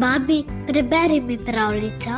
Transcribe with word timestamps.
Babi, 0.00 0.44
preberi 0.66 1.20
mi 1.20 1.38
pravljico. 1.38 2.10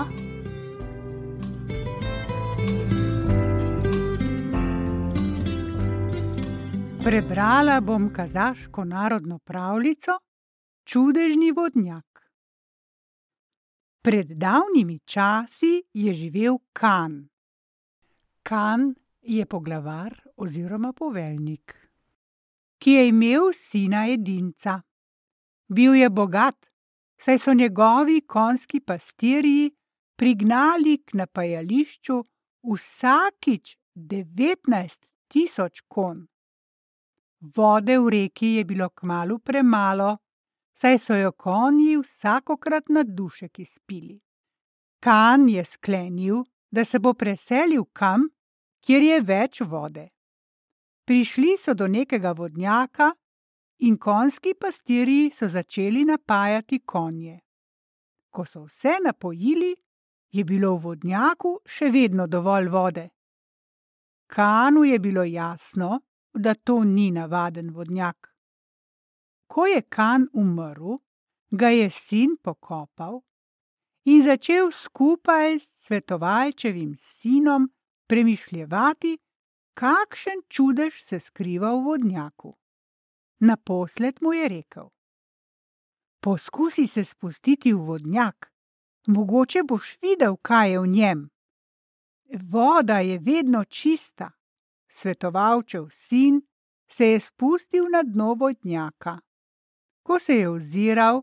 Prebrala 7.04 7.80
bom 7.80 8.12
kazaško 8.12 8.84
narodno 8.84 9.38
pravljico 9.38 10.10
Čudežni 10.84 11.52
vodnjak. 11.52 12.32
Pred 14.02 14.26
davnimi 14.26 14.98
časi 14.98 15.82
je 15.92 16.14
živel 16.14 16.58
Kan. 16.72 17.28
Kan 18.42 18.94
je 19.22 19.46
poglavar 19.46 20.20
oziroma 20.36 20.92
poveljnik, 20.92 21.88
ki 22.78 22.90
je 22.90 23.08
imel 23.08 23.52
sina 23.52 24.08
edinca. 24.08 24.80
Bil 25.68 25.94
je 25.94 26.10
bogat, 26.10 26.69
saj 27.20 27.38
so 27.38 27.54
njegovi 27.54 28.20
konjski 28.20 28.80
pastirji 28.80 29.70
prignali 30.16 31.02
k 31.04 31.12
napajališču 31.12 32.24
vsakič 32.72 33.76
devetnajst 33.94 35.06
tisoč 35.28 35.80
konj. 35.88 36.24
Vode 37.56 37.98
v 37.98 38.08
reki 38.08 38.46
je 38.46 38.64
bilo 38.64 38.88
kmalu 38.90 39.38
premalo, 39.38 40.16
saj 40.76 40.98
so 40.98 41.14
jo 41.14 41.32
konji 41.32 41.96
vsakokrat 41.96 42.88
na 42.88 43.02
dušek 43.02 43.58
izpili. 43.58 44.20
Kan 45.00 45.48
je 45.48 45.64
sklenil, 45.64 46.44
da 46.70 46.84
se 46.84 46.98
bo 46.98 47.14
preselil 47.14 47.84
kam, 47.92 48.28
kjer 48.84 49.02
je 49.02 49.20
več 49.20 49.60
vode. 49.60 50.08
Prišli 51.04 51.56
so 51.58 51.74
do 51.74 51.88
nekega 51.88 52.32
vodnjaka 52.32 53.12
in 53.80 53.98
konjski 53.98 54.54
pastirji 54.60 55.30
so 55.30 55.48
začeli 55.48 56.04
napajati 56.04 56.78
konje. 56.78 57.38
Ko 58.30 58.44
so 58.44 58.64
vse 58.64 58.98
napojili, 59.04 59.76
je 60.30 60.44
bilo 60.44 60.74
v 60.76 60.82
vodnjaku 60.82 61.56
še 61.66 61.90
vedno 61.90 62.26
dovolj 62.26 62.68
vode. 62.70 63.08
Kanu 64.30 64.84
je 64.84 64.98
bilo 64.98 65.24
jasno, 65.24 66.00
da 66.34 66.54
to 66.54 66.84
ni 66.84 67.10
navaden 67.10 67.72
vodnjak. 67.74 68.30
Ko 69.46 69.66
je 69.66 69.82
Kan 69.82 70.28
umrl, 70.32 71.00
ga 71.50 71.68
je 71.68 71.90
sin 71.90 72.36
pokopal 72.42 73.22
in 74.04 74.22
začel 74.22 74.70
skupaj 74.70 75.58
s 75.58 75.66
svetovalčevim 75.86 76.94
sinom 76.98 77.66
premišljevati, 78.06 79.18
kakšen 79.74 80.46
čudež 80.48 81.02
se 81.02 81.20
skriva 81.20 81.74
v 81.74 81.84
vodnjaku. 81.84 82.59
Naposled 83.40 84.18
mu 84.20 84.32
je 84.32 84.48
rekel: 84.48 84.88
Poskusi 86.20 86.86
se 86.86 87.04
spustiti 87.04 87.72
v 87.72 87.78
vodnjak, 87.78 88.52
mogoče 89.06 89.62
boš 89.62 89.96
videl, 90.02 90.36
kaj 90.36 90.72
je 90.72 90.80
v 90.80 90.86
njem. 90.86 91.28
Voda 92.42 92.98
je 92.98 93.18
vedno 93.18 93.64
čista. 93.64 94.30
Svetovalčev 94.88 95.88
sin 95.90 96.42
se 96.88 97.06
je 97.06 97.20
spustil 97.20 97.88
na 97.90 98.02
dno 98.02 98.34
vodnjaka. 98.34 99.18
Ko 100.02 100.18
se 100.18 100.36
je 100.36 100.48
oziral, 100.48 101.22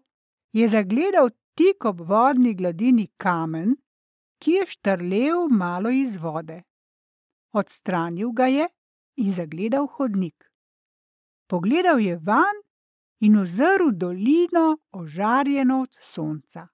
je 0.52 0.68
zagledal 0.68 1.30
tik 1.54 1.86
ob 1.86 2.02
vodni 2.02 2.54
gladini 2.54 3.08
kamen, 3.18 3.76
ki 4.40 4.52
je 4.52 4.66
štrlel 4.66 5.48
malo 5.50 5.90
iz 5.90 6.18
vode. 6.18 6.64
Odstranil 7.52 8.32
ga 8.32 8.48
je 8.48 8.68
in 9.16 9.34
zagledal 9.34 9.88
hodnik. 9.88 10.47
Pogledal 11.48 12.00
je 12.00 12.18
vanj 12.18 12.60
in 13.20 13.38
uzrl 13.38 13.92
dolino, 13.94 14.78
ožarjeno 14.92 15.82
od 15.82 15.96
sonca. 16.02 16.68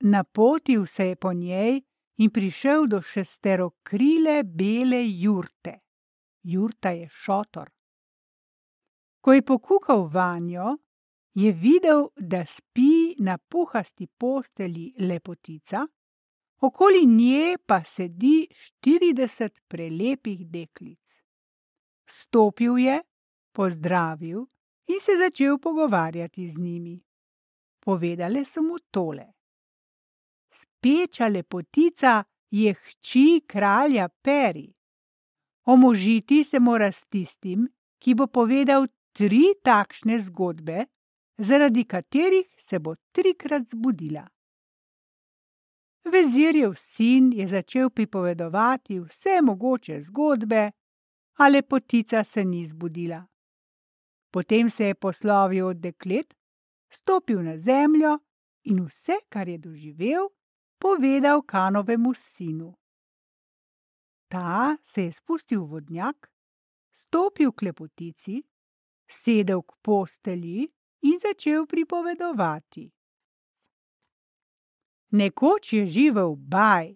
Napotil 0.00 0.86
se 0.86 1.06
je 1.06 1.16
po 1.16 1.32
njej 1.32 1.80
in 2.16 2.30
prišel 2.30 2.86
do 2.86 3.02
šesterokrile 3.02 4.42
bele 4.42 5.02
jurte. 5.08 5.78
Jurta 6.42 6.90
je 6.90 7.08
šotor. 7.08 7.70
Ko 9.20 9.32
je 9.32 9.42
pokukal 9.42 10.08
vanjo, 10.12 10.76
je 11.34 11.52
videl, 11.52 12.08
da 12.16 12.46
spi 12.46 13.14
na 13.18 13.38
puhasti 13.38 14.06
postelji 14.06 14.94
lepotica, 14.98 15.86
okoli 16.60 17.06
nje 17.06 17.56
pa 17.66 17.82
sedi 17.84 18.46
štirideset 18.50 19.60
prelepih 19.68 20.46
deklic. 20.46 21.18
Stopil 22.06 22.78
je, 22.78 23.02
pozdravil 23.56 24.44
in 24.92 25.00
se 25.00 25.16
začel 25.16 25.58
pogovarjati 25.58 26.48
z 26.48 26.58
njimi. 26.58 27.00
Povedale 27.80 28.44
so 28.44 28.62
mu 28.62 28.76
tole: 28.90 29.32
Speča 30.52 31.26
lepotica 31.26 32.24
je 32.50 32.74
hči 32.74 33.40
kralja 33.46 34.08
Peri. 34.08 34.68
Omožiti 35.64 36.44
se 36.44 36.60
mora 36.60 36.92
s 36.92 37.06
tistim, 37.06 37.66
ki 37.98 38.14
bo 38.14 38.26
povedal 38.26 38.86
tri 39.12 39.54
takšne 39.62 40.18
zgodbe, 40.20 40.84
zaradi 41.38 41.84
katerih 41.84 42.46
se 42.58 42.78
bo 42.78 42.94
trikrat 43.12 43.62
zbudila. 43.72 44.26
Vezirjev 46.04 46.74
sin 46.74 47.32
je 47.32 47.48
začel 47.48 47.90
pripovedovati 47.90 49.00
vse 49.00 49.40
mogoče 49.42 50.00
zgodbe, 50.00 50.70
a 51.36 51.48
lepotica 51.48 52.24
se 52.24 52.44
ni 52.44 52.66
zbudila. 52.66 53.26
Potem 54.36 54.70
se 54.70 54.84
je 54.84 54.94
poslovil 54.94 55.66
od 55.66 55.76
deklet, 55.76 56.34
stopil 56.92 57.42
na 57.42 57.58
zemljo 57.58 58.18
in 58.68 58.82
vse, 58.84 59.14
kar 59.28 59.48
je 59.48 59.58
doživel, 59.58 60.28
povedal 60.78 61.40
Kanovemu 61.42 62.12
sinu. 62.14 62.74
Ta 64.28 64.76
se 64.84 65.02
je 65.02 65.12
spustil 65.12 65.64
v 65.64 65.68
vodnjak, 65.68 66.28
stopil 66.92 67.52
k 67.52 67.62
lepotici, 67.62 68.42
sedel 69.08 69.62
k 69.62 69.72
postelji 69.82 70.68
in 71.02 71.16
začel 71.16 71.64
pripovedovati. 71.66 72.90
Nekoč 75.16 75.72
je 75.72 75.86
živel 75.86 76.36
Baj, 76.36 76.92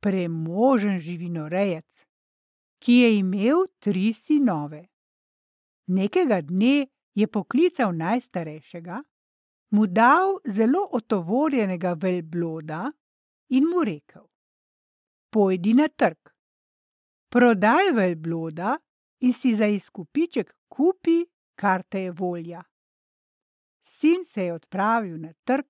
premožen 0.00 0.96
živinorejec, 1.00 2.06
ki 2.80 2.92
je 2.92 3.18
imel 3.18 3.68
tri 3.78 4.14
sinove. 4.16 4.91
Nekega 5.86 6.40
dne 6.40 6.86
je 7.14 7.26
poklical 7.26 7.92
najstarejšega, 7.96 9.02
mu 9.70 9.86
dal 9.86 10.38
zelo 10.46 10.88
otovorjenega 10.92 11.92
velbloda 11.92 12.92
in 13.48 13.68
mu 13.68 13.84
rekel: 13.84 14.24
Pojdi 15.30 15.74
na 15.74 15.88
trg, 15.88 16.32
prodaj 17.28 17.92
velbloda 17.96 18.76
in 19.20 19.32
si 19.32 19.54
za 19.56 19.66
izkupiček 19.66 20.52
kupi, 20.68 21.24
kar 21.54 21.82
te 21.82 22.02
je 22.02 22.10
volja. 22.10 22.62
Sin 23.82 24.24
se 24.24 24.44
je 24.44 24.54
odpravil 24.54 25.18
na 25.20 25.32
trg, 25.44 25.66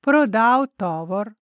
prodal 0.00 0.66
tovor, 0.76 1.32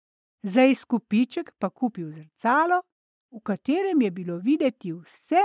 za 0.42 0.64
izkupiček 0.64 1.54
pa 1.58 1.70
kupil 1.70 2.10
zrcalo, 2.10 2.82
v 3.30 3.40
katerem 3.40 4.02
je 4.02 4.10
bilo 4.10 4.36
videti 4.38 4.92
vse, 4.92 5.42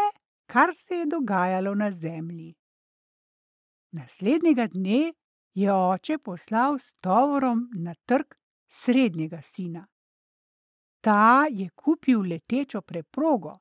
kar 0.50 0.76
se 0.76 0.96
je 0.96 1.06
dogajalo 1.06 1.76
na 1.76 1.92
zemlji. 1.92 2.56
Naslednjega 3.92 4.68
dne 4.68 5.14
je 5.54 5.74
oče 5.74 6.18
poslal 6.18 6.80
s 6.80 6.94
tovorom 6.94 7.70
na 7.76 7.94
trg 8.06 8.34
srednjega 8.68 9.42
sina. 9.42 9.88
Ta 11.02 11.46
je 11.50 11.70
kupil 11.70 12.22
letečo 12.22 12.82
preprogo, 12.82 13.60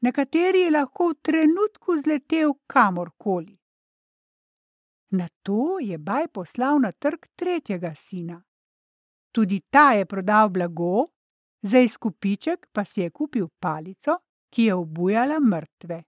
na 0.00 0.12
kateri 0.12 0.60
je 0.60 0.70
lahko 0.70 1.08
v 1.08 1.14
trenutku 1.22 1.96
zletel 2.02 2.54
kamorkoli. 2.66 3.58
Nato 5.10 5.78
je 5.80 5.98
Baj 5.98 6.28
poslal 6.28 6.80
na 6.80 6.92
trg 6.92 7.26
tretjega 7.36 7.94
sina. 7.94 8.42
Tudi 9.32 9.60
ta 9.70 9.92
je 9.92 10.06
prodal 10.06 10.48
blago, 10.48 11.06
za 11.62 11.78
izkupiček 11.78 12.66
pa 12.72 12.84
si 12.84 13.00
je 13.00 13.10
kupil 13.10 13.48
palico, 13.60 14.18
ki 14.50 14.62
je 14.62 14.74
obujala 14.74 15.40
mrtve. 15.40 16.02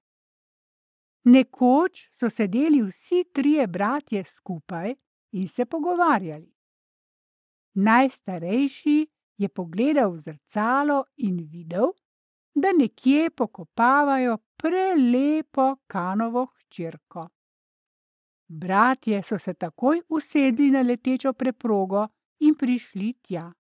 Nekoč 1.28 2.08
so 2.12 2.30
sedeli 2.30 2.80
vsi 2.82 3.24
trije 3.34 3.66
bratje 3.66 4.24
skupaj 4.24 4.94
in 5.32 5.48
se 5.48 5.64
pogovarjali. 5.64 6.54
Najstarejši 7.74 9.06
je 9.36 9.48
pogledal 9.48 10.10
v 10.10 10.20
zrcalo 10.20 11.04
in 11.16 11.36
videl, 11.50 11.92
da 12.54 12.72
nekje 12.72 13.30
pokopavajo 13.30 14.38
prelepo 14.56 15.76
Kanovo 15.86 16.46
hčerko. 16.46 17.28
Bratje 18.48 19.22
so 19.22 19.38
se 19.38 19.54
takoj 19.54 20.02
usedli 20.08 20.70
na 20.70 20.82
letečo 20.82 21.32
preprogo 21.32 22.06
in 22.40 22.54
prišli 22.54 23.12
tja. 23.22 23.52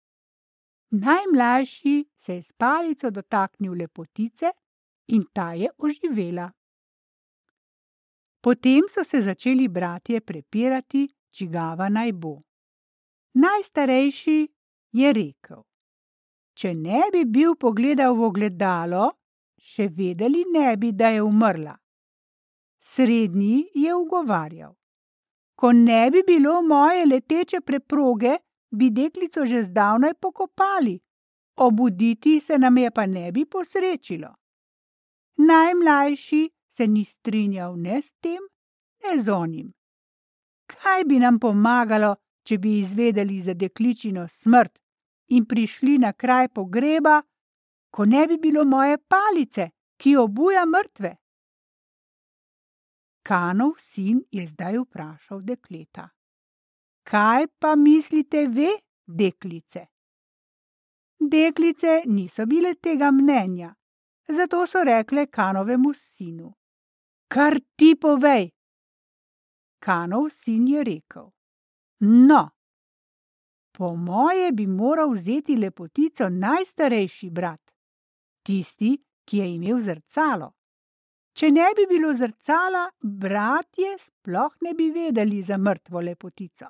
Najmlajši 0.90 2.04
se 2.18 2.34
je 2.34 2.42
s 2.42 2.52
palico 2.52 3.10
dotaknil 3.10 3.72
lepotice 3.72 4.50
in 5.06 5.24
ta 5.32 5.52
je 5.52 5.68
oživela. 5.78 6.50
Potem 8.40 8.88
so 8.88 9.04
se 9.04 9.22
začeli 9.22 9.68
bratje 9.68 10.20
prepirati, 10.20 11.08
čigava 11.30 11.88
naj 11.88 12.12
bo. 12.12 12.38
Najstarejši 13.34 14.38
je 14.92 15.12
rekel: 15.12 15.62
Če 16.54 16.74
ne 16.74 17.02
bi 17.12 17.24
bil 17.24 17.54
pogledal 17.54 18.16
v 18.18 18.24
ogledalo, 18.30 19.10
še 19.58 19.88
vedeli 19.88 20.44
ne 20.50 20.76
bi, 20.76 20.92
da 20.92 21.10
je 21.14 21.22
umrla. 21.22 21.76
Srednji 22.80 23.68
je 23.74 23.94
ugovarjal: 23.94 24.74
Ko 25.54 25.72
ne 25.72 26.10
bi 26.10 26.22
bilo 26.26 26.62
moje 26.62 27.06
leteče 27.06 27.60
preproge, 27.60 28.38
bi 28.70 28.90
deklico 28.90 29.46
že 29.46 29.62
zdavnaj 29.62 30.14
pokopali, 30.14 30.98
obuditi 31.56 32.40
se 32.40 32.58
nam 32.58 32.78
je 32.78 32.90
pa 32.90 33.06
ne 33.06 33.32
bi 33.32 33.44
posrečilo. 33.44 34.34
Najmlajši 35.36 36.42
se 36.78 36.86
ni 36.86 37.04
strinjal 37.04 37.74
ne 37.76 37.98
s 38.02 38.14
tem, 38.22 38.42
ne 39.02 39.18
z 39.18 39.32
onim. 39.34 39.72
Kaj 40.70 41.04
bi 41.10 41.18
nam 41.18 41.40
pomagalo, 41.42 42.14
če 42.46 42.58
bi 42.62 42.78
izvedeli 42.78 43.40
za 43.42 43.54
dekličino 43.58 44.28
smrt 44.30 44.78
in 45.34 45.46
prišli 45.50 45.96
na 45.98 46.12
kraj 46.12 46.48
pogreba, 46.54 47.16
ko 47.90 48.04
ne 48.04 48.26
bi 48.30 48.38
bilo 48.38 48.62
moje 48.64 48.98
palice, 48.98 49.70
ki 49.98 50.14
obuja 50.16 50.62
mrtve? 50.66 51.16
Kanov 53.26 53.74
sin 53.82 54.22
je 54.30 54.46
zdaj 54.46 54.78
vprašal 54.84 55.42
dekleta: 55.42 56.06
Kaj 57.02 57.48
pa 57.58 57.74
mislite 57.76 58.46
ve, 58.46 58.70
deklice? 59.04 59.88
Deklice 61.18 62.02
niso 62.06 62.46
bile 62.46 62.74
tega 62.74 63.10
mnenja, 63.10 63.74
zato 64.28 64.62
so 64.66 64.84
rekle 64.84 65.26
Kanovemu 65.26 65.92
sinu: 65.94 66.57
Kar 67.28 67.60
ti 67.76 67.94
povej. 67.94 68.48
Kanov 69.78 70.30
sin 70.32 70.66
je 70.66 70.84
rekel: 70.84 71.28
No, 72.00 72.50
po 73.72 73.94
moje 73.94 74.52
bi 74.52 74.66
moral 74.66 75.12
vzeti 75.12 75.56
lepotico 75.56 76.28
najstarejši 76.28 77.30
brat, 77.30 77.74
tisti, 78.42 78.96
ki 79.24 79.36
je 79.38 79.48
imel 79.54 79.80
zrcalo. 79.80 80.54
Če 81.36 81.50
ne 81.52 81.68
bi 81.76 81.84
bilo 81.86 82.14
zrcala, 82.16 82.88
bratje 82.98 83.92
sploh 84.00 84.56
ne 84.60 84.72
bi 84.74 84.88
vedeli 84.90 85.42
za 85.42 85.58
mrtvo 85.58 86.00
lepotico. 86.00 86.66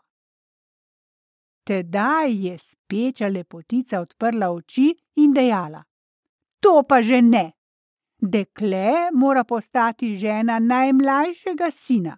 Tedaj 1.65 2.35
je 2.47 2.59
speča 2.59 3.29
lepotica 3.29 4.01
odprla 4.01 4.51
oči 4.51 4.91
in 5.23 5.33
dejala: 5.33 5.85
To 6.61 6.83
pa 6.83 7.01
že 7.03 7.23
ne! 7.23 7.58
Dekle 8.21 9.11
mora 9.15 9.45
postati 9.45 10.17
žena 10.17 10.59
najmlajšega 10.59 11.71
sina, 11.71 12.17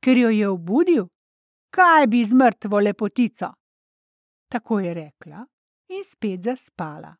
ker 0.00 0.18
jo 0.18 0.30
je 0.30 0.48
obudil. 0.48 1.06
Kaj 1.70 2.06
bi 2.06 2.24
z 2.24 2.34
mrtvo 2.34 2.80
lepotico? 2.80 3.52
Tako 4.48 4.80
je 4.80 4.94
rekla 4.94 5.46
in 5.88 6.04
spet 6.04 6.42
zaspala. 6.44 7.14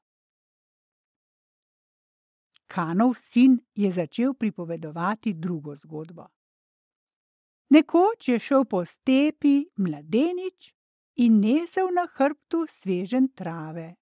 Kanov 2.66 3.14
sin 3.14 3.58
je 3.74 3.90
začel 3.92 4.34
pripovedovati 4.34 5.34
drugo 5.34 5.76
zgodbo. 5.76 6.26
Nekoč 7.68 8.28
je 8.28 8.38
šel 8.38 8.64
po 8.64 8.84
stepi 8.84 9.66
mladenič 9.76 10.72
in 11.16 11.40
nesel 11.40 11.92
na 11.92 12.06
hrbtu 12.16 12.64
svežen 12.68 13.28
trave. 13.34 13.94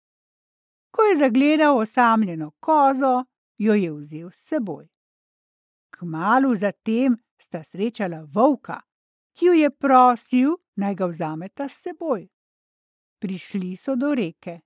Ko 0.90 1.02
je 1.02 1.16
zagledal 1.16 1.78
osamljeno 1.78 2.50
kozo, 2.50 3.24
jo 3.60 3.76
je 3.76 3.90
vzel 3.92 4.30
s 4.32 4.48
seboj. 4.48 4.88
Kmalu 5.92 6.54
zatem 6.56 7.18
sta 7.36 7.60
srečala 7.64 8.24
volka, 8.24 8.80
ki 9.36 9.46
jo 9.46 9.52
je 9.52 9.70
prosil, 9.70 10.56
naj 10.80 10.96
ga 10.96 11.06
vzameta 11.12 11.68
s 11.68 11.84
seboj. 11.84 12.24
Prišli 13.20 13.76
so 13.76 13.96
do 14.00 14.14
reke. 14.16 14.60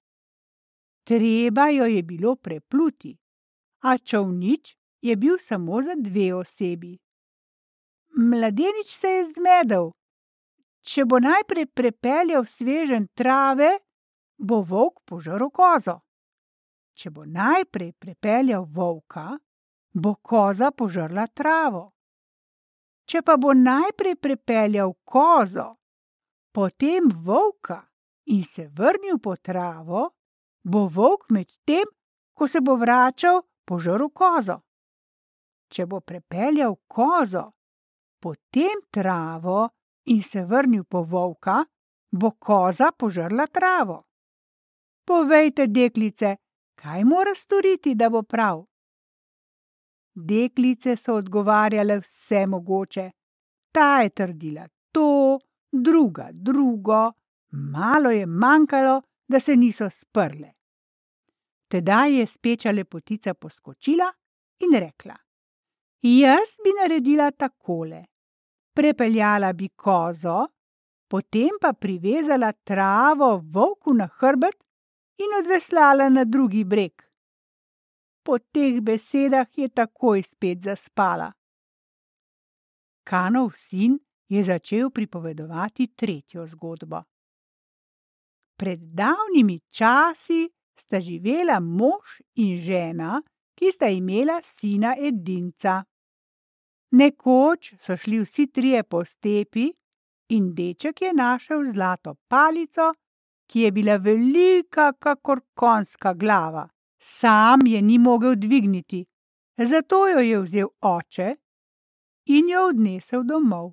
Treba 1.04 1.68
jo 1.74 1.84
je 1.90 2.02
bilo 2.02 2.36
prepluti 2.36 3.18
a 3.84 3.98
čovnič 3.98 4.76
je 5.02 5.16
bil 5.16 5.36
samo 5.38 5.82
za 5.82 5.94
dve 5.96 6.34
osebi. 6.34 6.98
Mladenič 8.16 8.88
se 8.88 9.08
je 9.08 9.24
zmedel. 9.34 9.90
Če 10.80 11.04
bo 11.04 11.18
najprej 11.20 11.66
prepeljal 11.66 12.44
svežen 12.44 13.08
trave, 13.16 13.78
bo 14.38 14.62
volk 14.62 15.00
požrl 15.04 15.50
kozo. 15.52 16.00
Če 16.94 17.10
bo 17.10 17.24
najprej 17.26 17.92
prepeljal 17.98 18.64
volka, 18.70 19.34
bo 19.94 20.14
koza 20.22 20.70
požrla 20.70 21.26
travo. 21.26 21.90
Če 23.04 23.22
pa 23.22 23.36
bo 23.36 23.52
najprej 23.52 24.16
prepeljal 24.16 24.94
kozo, 25.04 25.66
potem 26.54 27.10
volka 27.10 27.82
in 28.30 28.44
se 28.44 28.68
vrnil 28.68 29.18
po 29.18 29.36
travo, 29.36 30.06
bo 30.64 30.86
volk 30.88 31.28
med 31.30 31.50
tem, 31.66 31.84
ko 32.32 32.48
se 32.48 32.60
bo 32.60 32.78
vračal, 32.80 33.42
požrl 33.66 34.08
kozo. 34.14 34.60
Če 35.68 35.86
bo 35.86 36.00
prepeljal 36.00 36.78
kozo, 36.86 37.50
potem 38.22 38.80
travo 38.90 39.68
in 40.08 40.22
se 40.22 40.44
vrnil 40.44 40.84
po 40.84 41.02
volka, 41.02 41.64
bo 42.10 42.30
koza 42.38 42.92
požrla 42.92 43.46
travo. 43.46 44.04
Povejte, 45.04 45.66
deklice, 45.66 46.36
kaj 46.84 47.04
mora 47.04 47.32
storiti, 47.34 47.94
da 47.94 48.10
bo 48.10 48.22
prav? 48.22 48.58
Deklice 50.14 50.96
so 50.96 51.14
odgovarjale 51.16 51.96
vse 51.98 52.46
mogoče. 52.46 53.10
Ta 53.72 54.02
je 54.02 54.10
trdila 54.10 54.66
to, 54.92 55.38
druga 55.72 56.28
drugo, 56.32 57.12
malo 57.50 58.10
je 58.10 58.26
manjkalo, 58.26 59.02
da 59.28 59.40
se 59.40 59.56
niso 59.56 59.88
sprle. 59.90 60.50
Tedaj 61.68 62.18
je 62.18 62.26
speča 62.26 62.70
lepotica 62.70 63.34
poskočila 63.34 64.12
in 64.60 64.78
rekla: 64.80 65.16
Jaz 66.02 66.58
bi 66.64 66.76
naredila 66.80 67.30
takole. 67.30 68.04
Prepeljala 68.74 69.52
bi 69.52 69.68
kozo, 69.68 70.46
potem 71.08 71.56
pa 71.60 71.72
privezala 71.72 72.52
travo 72.52 73.36
volku 73.36 73.94
na 73.94 74.08
hrbet 74.20 74.64
in 75.18 75.34
odveslala 75.38 76.08
na 76.08 76.24
drugi 76.24 76.64
breg. 76.64 77.02
Po 78.24 78.38
teh 78.38 78.80
besedah 78.80 79.48
je 79.56 79.68
takoj 79.68 80.22
spet 80.22 80.62
zaspala. 80.64 81.32
Kanov 83.04 83.52
sin 83.56 83.98
je 84.28 84.44
začel 84.44 84.90
pripovedovati 84.90 85.92
tretjo 85.96 86.46
zgodbo. 86.46 87.02
Pred 88.56 88.80
davnimi 88.80 89.60
časi 89.70 90.48
sta 90.78 91.00
živela 91.00 91.60
mož 91.60 92.20
in 92.40 92.56
žena, 92.56 93.20
ki 93.54 93.70
sta 93.72 93.90
imela 93.90 94.40
sina 94.42 94.94
edinca. 94.98 95.82
Nekoč 96.94 97.74
so 97.82 97.96
šli 97.96 98.20
vsi 98.22 98.46
trije 98.46 98.82
po 98.82 99.04
stepi 99.04 99.68
in 100.28 100.54
deček 100.54 101.02
je 101.02 101.12
našel 101.12 101.66
zlato 101.66 102.14
palico, 102.28 102.94
ki 103.46 103.60
je 103.60 103.70
bila 103.72 103.96
velika 103.96 104.92
kakor 104.92 105.40
konska 105.54 106.14
glava. 106.14 106.68
Sam 106.98 107.66
je 107.66 107.82
ni 107.82 107.98
mogel 107.98 108.34
dvigniti, 108.36 109.04
zato 109.58 110.08
jo 110.08 110.18
je 110.18 110.40
vzel 110.40 110.68
oče 110.80 111.34
in 112.26 112.48
jo 112.48 112.68
odnesel 112.68 113.22
domov. 113.22 113.72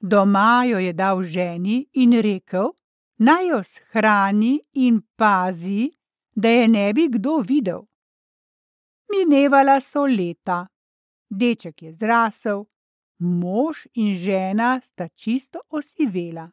Doma 0.00 0.64
jo 0.68 0.78
je 0.78 0.92
dal 0.92 1.22
ženi 1.22 1.86
in 1.92 2.12
rekel, 2.22 2.70
naj 3.18 3.48
jo 3.48 3.62
shrani 3.62 4.60
in 4.72 5.00
pazi, 5.16 5.90
da 6.34 6.48
je 6.48 6.68
ne 6.68 6.92
bi 6.92 7.08
kdo 7.08 7.38
videl. 7.40 7.86
Minevala 9.10 9.80
so 9.80 10.04
leta, 10.06 10.66
deček 11.30 11.82
je 11.82 11.94
zrasel, 11.94 12.66
mož 13.18 13.86
in 13.94 14.14
žena 14.16 14.80
sta 14.84 15.08
čisto 15.08 15.60
osivela. 15.70 16.50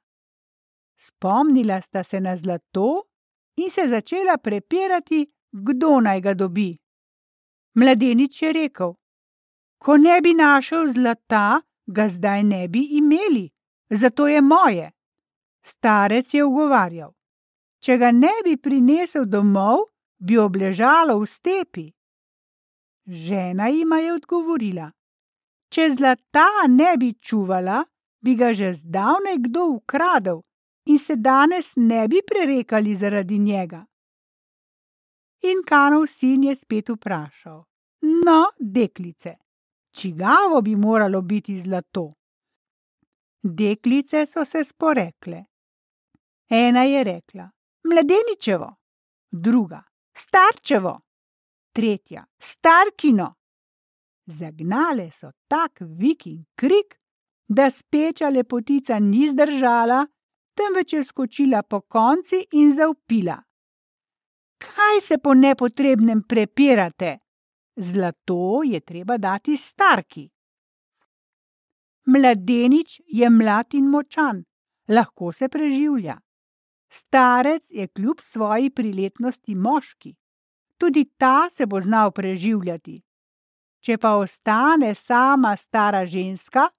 Spomnila 1.06 1.82
sta 1.82 2.04
se 2.04 2.20
na 2.20 2.36
zlato 2.38 3.08
in 3.56 3.70
se 3.70 3.88
začela 3.88 4.38
prepirati, 4.38 5.28
kdo 5.52 6.00
naj 6.00 6.22
ga 6.22 6.34
dobi. 6.34 6.80
Mladenič 7.76 8.42
je 8.42 8.54
rekel: 8.54 8.94
Ko 9.84 9.98
ne 9.98 10.22
bi 10.22 10.34
našel 10.34 10.88
zlata, 10.88 11.60
ga 11.86 12.08
zdaj 12.08 12.44
ne 12.44 12.68
bi 12.68 12.84
imeli, 13.00 13.50
zato 13.90 14.28
je 14.28 14.42
moje. 14.42 14.92
Starec 15.66 16.34
je 16.34 16.44
ugovarjal: 16.44 17.12
Če 17.84 17.98
ga 17.98 18.12
ne 18.12 18.32
bi 18.46 18.56
prinesel 18.58 19.26
domov, 19.26 19.92
bi 20.24 20.40
obležalo 20.40 21.20
v 21.20 21.28
stepi. 21.28 21.86
Žena 23.06 23.68
jima 23.68 24.00
je 24.00 24.14
odgovorila: 24.14 24.88
Če 25.68 25.90
zlata 26.00 26.48
ne 26.70 26.96
bi 26.98 27.12
čuvala, 27.20 27.84
bi 28.24 28.40
ga 28.40 28.54
že 28.54 28.74
zdavnaj 28.74 29.38
kdo 29.50 29.68
ukradel 29.76 30.44
in 30.86 31.00
se 31.00 31.16
danes 31.16 31.74
ne 31.76 32.08
bi 32.08 32.22
prerekali 32.28 32.96
zaradi 32.96 33.40
njega. 33.40 33.86
In 35.42 35.64
Kanov 35.68 36.08
sin 36.08 36.44
je 36.44 36.56
spet 36.56 36.90
vprašal: 36.90 37.64
No, 38.02 38.52
deklice, 38.60 39.36
čigavo 39.92 40.62
bi 40.62 40.76
moralo 40.76 41.22
biti 41.22 41.62
zlato? 41.62 42.12
Deklice 43.44 44.26
so 44.26 44.46
se 44.46 44.64
sporekle. 44.64 45.46
Ena 46.50 46.84
je 46.84 47.04
rekla: 47.04 47.50
Mladeničevo, 47.84 48.76
druga: 49.32 49.84
Starčevo, 50.18 51.00
tretja: 51.74 52.26
Starkino. 52.40 53.34
Zagnale 54.26 55.12
so 55.12 55.32
tak 55.48 55.80
vik 55.82 56.28
in 56.28 56.46
krik, 56.56 57.00
da 57.48 57.70
speča 57.70 58.30
lepotica 58.30 59.00
ni 59.00 59.30
zdržala, 59.30 60.08
temveč 60.54 60.94
je 60.94 61.04
skočila 61.04 61.64
po 61.64 61.82
konci 61.82 62.46
in 62.52 62.76
zaupila: 62.76 63.38
Kaj 64.58 65.02
se 65.02 65.18
po 65.18 65.34
nepotrebnem 65.34 66.24
prepirate? 66.24 67.20
Zlato 67.76 68.62
je 68.64 68.80
treba 68.80 69.18
dati 69.18 69.58
starki. 69.58 70.30
Mladenič 72.06 73.02
je 73.08 73.30
mlad 73.30 73.74
in 73.74 73.90
močan, 73.90 74.44
lahko 74.88 75.32
se 75.32 75.48
preživlja. 75.50 76.18
Starec 76.90 77.72
je 77.72 77.88
kljub 77.88 78.20
svoji 78.22 78.70
priletnosti 78.70 79.56
moški, 79.56 80.16
tudi 80.78 81.06
ta 81.18 81.50
se 81.50 81.66
bo 81.66 81.82
znal 81.82 82.12
preživljati. 82.12 83.02
Če 83.80 83.98
pa 83.98 84.16
ostane 84.16 84.96
sama 84.96 85.56
stara 85.58 86.06
ženska, 86.06 86.70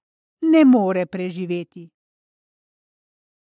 ne 0.43 0.65
more 0.65 1.07
preživeti. 1.07 1.94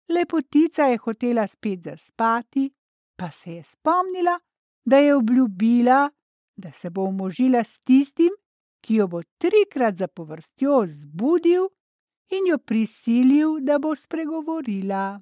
Lepotica 0.10 0.84
je 0.84 0.98
hotela 0.98 1.48
spet 1.48 1.80
zaspati, 1.84 2.74
pa 3.16 3.32
se 3.32 3.52
je 3.52 3.64
spomnila, 3.64 4.40
da 4.86 4.98
je 4.98 5.16
obljubila, 5.16 6.10
da 6.56 6.72
se 6.72 6.90
bo 6.90 7.04
umožila 7.04 7.64
s 7.64 7.80
tistim, 7.80 8.32
ki 8.82 8.96
jo 8.96 9.08
bo 9.08 9.22
trikrat 9.38 9.96
zapovrstjo 9.96 10.84
zbudil 10.88 11.68
in 12.30 12.48
jo 12.48 12.58
prisilil, 12.58 13.60
da 13.60 13.80
bo 13.80 13.96
spregovorila. 13.96 15.22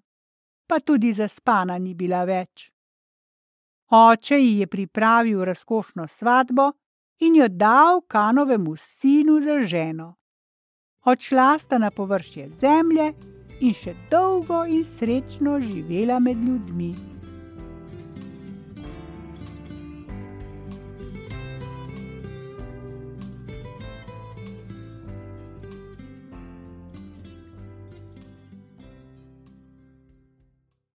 Pa 0.68 0.80
tudi 0.80 1.14
zaspana 1.14 1.78
ni 1.78 1.94
bila 1.94 2.24
več. 2.24 2.72
Oče 3.90 4.40
ji 4.40 4.60
je 4.60 4.68
pripravil 4.68 5.44
razkošno 5.44 6.08
svatbo 6.08 6.72
in 7.20 7.36
jo 7.36 7.48
dal 7.48 8.02
kanovemu 8.08 8.76
sinu 8.76 9.40
za 9.42 9.62
ženo. 9.64 10.16
Odšla 11.06 11.60
sta 11.60 11.78
na 11.78 11.92
površje 11.92 12.50
zemlje 12.50 13.14
in 13.60 13.74
še 13.74 13.94
dolgo 14.12 14.64
in 14.66 14.86
srečno 14.86 15.60
živela 15.60 16.20
med 16.20 16.38
ljudmi. 16.38 17.13